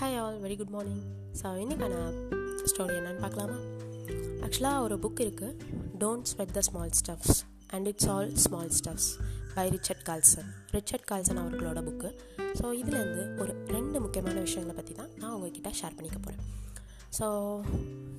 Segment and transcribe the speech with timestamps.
[0.00, 1.00] Hi all very good morning
[1.38, 1.94] so இன்றைக்கான
[2.70, 3.56] story என்னன்னு பார்க்கலாமா?
[4.44, 5.56] ஆக்சுவலாக ஒரு புக் இருக்குது
[6.02, 7.34] don't sweat the small stuffs
[7.74, 9.08] and it's all small stuffs
[9.56, 12.10] by Richard Carlson Richard Carlson அவர்களோட book
[12.60, 16.46] so இதுலேருந்து ஒரு ரெண்டு முக்கியமான விஷயங்களை பற்றி தான் நான் உங்ககிட்ட ஷேர் பண்ணிக்க போகிறேன்
[17.18, 17.28] ஸோ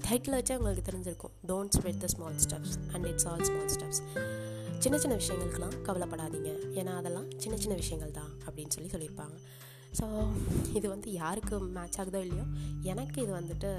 [0.06, 1.34] டைட்டில் வச்சே உங்களுக்கு தெரிஞ்சிருக்கும்.
[1.52, 4.02] Don't sweat the small stuffs and it's all small stuffs
[4.86, 6.52] சின்ன சின்ன விஷயங்களுக்கெல்லாம் கவலைப்படாதீங்க.
[6.82, 9.36] ஏன்னா அதெல்லாம் சின்ன சின்ன விஷயங்கள் தான் அப்படின்னு சொல்லி சொல்லியிருப்பாங்க.
[10.00, 10.06] ஸோ
[10.78, 12.46] இது வந்து யாருக்கு மேட்ச் ஆகுதோ இல்லையோ
[12.92, 13.70] எனக்கு இது வந்துட்டு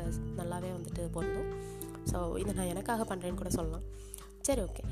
[0.41, 1.51] நல்லாவே வந்துட்டு பொருந்தும்.
[2.11, 3.87] ஸோ இதை நான் எனக்காக பண்ணுறேன்னு கூட சொல்லலாம்.
[4.47, 4.85] சரி ஓகே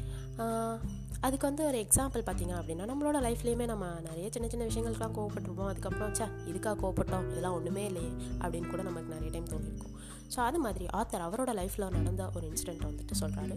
[1.26, 5.70] அதுக்கு வந்து ஒரு எக்ஸாம்பிள் பார்த்தீங்க அப்படின்னா நம்மளோட லைஃப்லேயுமே நம்ம நிறைய சின்ன சின்ன விஷயங்களுக்குலாம் கோவப்பட்டுருப்போம்.
[5.72, 7.26] அதுக்கப்புறம் சே இதுக்காக கோவப்பட்டோம்?
[7.32, 8.10] இதெல்லாம் ஒன்றுமே இல்லையே
[8.42, 9.96] அப்படின்னு கூட நமக்கு நிறைய டைம் தோணியிருக்கும்.
[10.34, 13.56] ஸோ அது மாதிரி ஆத்தர் அவரோட லைஃப்பில் நடந்த ஒரு இன்சிடெண்ட் வந்துட்டு சொல்கிறாரு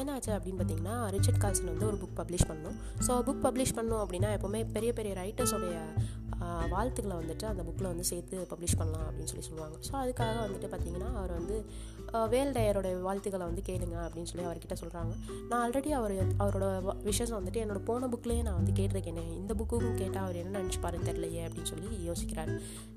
[0.00, 4.30] என்னாச்சு அப்படின்னு பார்த்தீங்கன்னா ரிச்சர்ட் கால்சன் வந்து ஒரு புக் பப்ளிஷ் பண்ணணும் ஸோ புக் பப்ளிஷ் பண்ணோம் அப்படின்னா
[4.36, 5.78] எப்போவுமே பெரிய பெரிய ரைட்டர்ஸோடைய
[6.74, 9.76] வாழ்த்துக்களை வந்துட்டு அந்த புக்கில் வந்து சேர்த்து பப்ளிஷ் பண்ணலாம் அப்படின்னு சொல்லி சொல்லுவாங்க.
[9.88, 11.56] ஸோ அதுக்காக வந்துட்டு பார்த்தீங்கன்னா அவர் வந்து
[12.34, 15.12] வேல்டையரோட வாழ்த்துக்களை வந்து கேளுங்க அப்படின்னு சொல்லி அவர்கிட்ட சொல்கிறாங்க
[15.48, 16.66] நான் ஆல்ரெடி அவர் அவரோட
[17.08, 19.24] விஷயம் வந்துட்டு என்னோட போன புக்லேயே நான் வந்து கேட்டிருக்கேனே.
[19.40, 22.52] இந்த புக்கும் கேட்டால் அவர் என்ன நினச்சிப்பாருன்னு தெரியலையே அப்படின்னு சொல்லி யோசிக்கிறார்.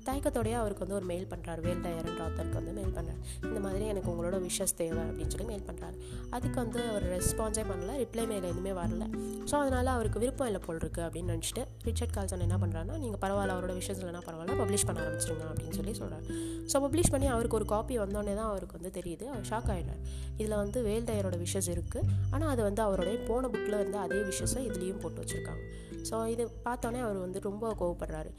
[0.08, 4.38] தயக்கத்தோடய அவருக்கு வந்து ஒரு மெயில் பண்ணுறாரு வேல்டையர்ன்ற ஆத்தருக்கு வந்து மெயில் பண்ணுறார் இந்த மாதிரி எனக்கு உங்களோட
[4.46, 5.98] விஷஸ் தேவை அப்படின்னு சொல்லி மெயில் பண்ணுறாரு
[6.36, 7.98] அதுக்கு வந்து அவர் ரெஸ்பான்ஸே பண்ணல.
[8.04, 9.04] ரிப்ளை மெயில் எதுவுமே வரல.
[9.50, 13.54] ஸோ அதனால் அவருக்கு விருப்பம் இல்லை போல் இருக்குது அப்படின்னு நினச்சிட்டு ரிச்சர்ட் கால்சன் என்ன பண்ணுறாருன்னா நீங்கள் பரவாயில்ல
[13.56, 16.24] அவரோட விஷயம் இல்லைனா பரவாயில்ல பப்ளிஷ் பண்ண ஆரம்பிச்சிருங்க அப்படின்னு சொல்லி சொல்கிறார்
[16.70, 19.24] ஸோ பப்ளிஷ் பண்ணி அவருக்கு ஒரு காப்பி வந்தோடனே தான் அவருக்கு வந்து தெரியுது.
[19.32, 20.02] அவர் ஷாக் ஆகிடுறார்
[20.40, 24.60] இதில் வந்து வேல் டயரோட விஷஸ் இருக்குது ஆனால் அது வந்து அவருடைய போன புக்கில் இருந்து அதே விஷஸை
[24.68, 25.62] இதுலேயும் போட்டு வச்சுருக்காங்க.
[26.08, 28.30] ஸோ இது பார்த்தோன்னே அவர் வந்து ரொம்ப கோவப்படுறாரு.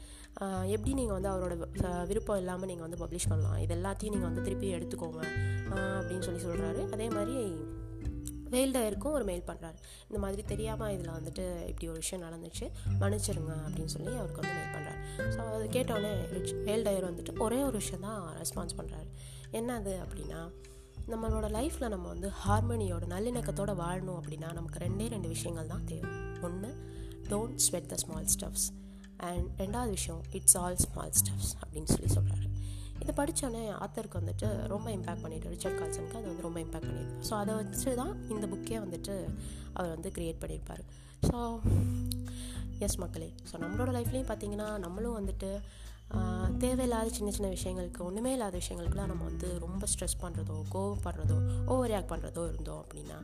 [0.74, 1.54] எப்படி நீங்கள் வந்து அவரோட
[2.10, 3.58] விருப்பம் இல்லாமல் நீங்கள் வந்து பப்ளிஷ் பண்ணலாம்?
[3.64, 5.22] இது எல்லாத்தையும் நீங்கள் வந்து திருப்பி எடுத்துக்கோங்க.
[5.98, 7.36] அப்படின்னு சொல்லி சொல்கிறாரு அதே மாதிரி
[8.54, 12.66] வெயில்டயருக்கும் ஒரு மெயில் பண்ணுறாரு இந்த மாதிரி தெரியாமல் இதில் வந்துட்டு இப்படி ஒரு விஷயம் நடந்துச்சு
[13.00, 15.00] மன்னிச்சிருங்க அப்படின்னு சொல்லி அவருக்கு வந்து மெயில் பண்ணுறாரு
[15.34, 16.12] ஸோ அது கேட்டோடனே
[16.64, 19.08] வெயில்டயர் வந்துட்டு ஒரே ஒரு விஷயம் தான் ரெஸ்பான்ஸ் பண்ணுறாரு
[19.52, 20.40] என்னது அப்படின்னா
[21.08, 26.10] நம்மளோட லைஃப்பில் நம்ம வந்து ஹார்மோனியோட நல்லிணக்கத்தோடு வாழணும் அப்படின்னா நமக்கு ரெண்டே ரெண்டு விஷயங்கள் தான் தேவை.
[26.42, 26.70] ஒன்று
[27.28, 28.66] don't sweat the small stuffs
[29.22, 32.43] and ரெண்டாவது விஷயம் இட்ஸ் ஆல் ஸ்மால் ஸ்டப்ஸ் அப்படின்னு சொல்லி சொல்கிறாரு
[33.04, 37.34] இதை படித்தோன்னே ஆத்தருக்கு வந்துட்டு ரொம்ப இம்பேக்ட் பண்ணிட்டு ரிச்சர்ட் கால்சனுக்கு அது வந்து ரொம்ப இம்பேக்ட் பண்ணியிருக்கு ஸோ
[37.42, 39.14] அதை வச்சு தான் இந்த புக்கே வந்துட்டு
[39.76, 40.84] அவர் வந்து க்ரியேட் பண்ணியிருப்பார்.
[41.28, 41.38] ஸோ
[42.86, 43.30] எஸ் மக்களே.
[43.48, 45.50] ஸோ நம்மளோட லைஃப்லேயும் பார்த்தீங்கன்னா நம்மளும் வந்துட்டு
[46.62, 51.36] தேவையில்லாத சின்ன சின்ன விஷயங்களுக்கு ஒன்றுமே இல்லாத விஷயங்களுக்குலாம் நம்ம வந்து ரொம்ப ஸ்ட்ரெஸ் பண்ணுறதோ கோவப்படுறதோ
[51.72, 53.16] ஓவர் ரியாக்ட் பண்ணுறதோ இருந்தோம் அப்படின்னா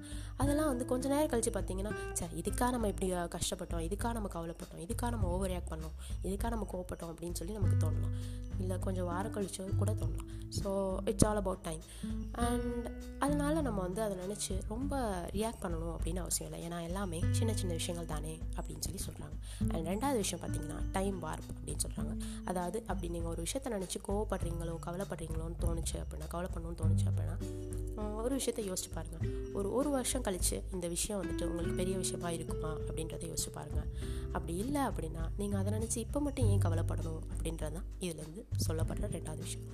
[0.42, 5.10] அதெல்லாம் வந்து கொஞ்சம் நேரம் கழித்து பார்த்தீங்கன்னா சரி இதுக்காக நம்ம இப்படி கஷ்டப்பட்டோம் இதுக்காக நம்ம கவலைப்பட்டோம் இதுக்காக
[5.16, 5.94] நம்ம ஓவர் ரியாக்ட் பண்ணோம்
[6.28, 8.16] இதுக்காக நம்ம கோவப்பட்டோம் அப்படின்னு சொல்லி நமக்கு தோணலாம்.
[8.60, 10.28] இல்லை கொஞ்சம் வாரம் கழிச்சோ கூட தோணலாம்.
[10.58, 10.70] So
[11.10, 11.82] it's all about time
[12.46, 12.86] and
[13.18, 14.94] அதனால் நம்ம வந்து அதை நினச்சி ரொம்ப
[15.36, 16.60] ரியாக்ட் பண்ணணும் அப்படின்னு அவசியம் இல்லை.
[16.66, 19.36] ஏன்னா எல்லாமே சின்ன சின்ன விஷயங்கள் தானே அப்படின்னு சொல்லி சொல்கிறாங்க
[19.72, 24.76] அண்ட் ரெண்டாவது விஷயம் பார்த்தீங்கன்னா டைம் வார்ப் அப்படின்னு சொல்கிறாங்க அதாவது அப்படி நீங்கள் ஒரு விஷயத்த நினச்சி கோவப்படுறீங்களோ
[24.86, 27.36] கவலைப்படுறீங்களோன்னு தோணுச்சு அப்படின்னா கவலை பண்ணணும்னு தோணுச்சு அப்படின்னா
[28.22, 32.76] ஒரு விஷயத்த யோசிச்சு பாருங்கள் ஒரு ஒரு வருஷம் கழித்து இந்த விஷயம் வந்துட்டு உங்களுக்கு பெரிய விஷயமா இருக்குமா
[32.88, 33.88] அப்படின்றத யோசிச்சு பாருங்கள்
[34.32, 39.38] அப்படி இல்லை அப்படின்னா நீங்கள் அதை நினச்சி இப்போ மட்டும் ஏன் கவலைப்படணும் அப்படின்றது தான் இதுலேருந்து சொல்லப்படுற ரெண்டாவது
[39.38, 39.66] விஷயம்.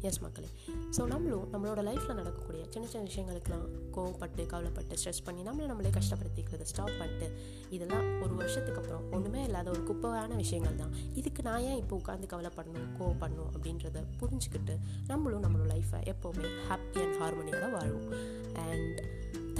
[0.00, 0.48] எஸ் மக்களே.
[0.96, 6.62] ஸோ நம்மளும் நம்மளோட லைஃப்பில் நடக்கக்கூடிய சின்ன சின்ன விஷயங்களுக்கெல்லாம் கோவப்பட்டு கவலைப்பட்டு ஸ்ட்ரெஸ் பண்ணி நம்மளை நம்மளே கஷ்டப்படுத்திக்கிறத
[6.62, 7.40] ஸ்டாப் பண்ணிட்டு
[7.70, 10.94] இதெல்லாம் ஒரு வருஷத்துக்கு அப்புறம் ஒன்றுமே இல்லாத ஒரு குப்பையான விஷயங்கள் தான்.
[11.14, 17.18] இதுக்கு நான் ஏன் இப்போ உட்காந்து கவலைப்படணும் கோவப்படணும் அப்படின்றத புரிஞ்சுக்கிட்டு நம்மளும் நம்மளோட லைஃப்பை எப்போவுமே ஹாப்பி அண்ட்
[17.20, 18.10] ஹார்மோனியோட வாழ்வோம்.
[18.54, 19.00] அண்ட்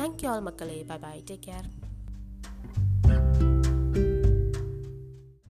[0.00, 0.84] தேங்க்யூ ஆல் மக்களே.
[0.84, 1.83] Bye bye take care